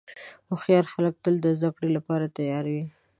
[0.49, 2.83] هوښیار خلک تل د زدهکړې لپاره تیار وي.